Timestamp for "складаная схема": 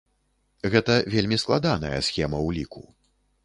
1.43-2.43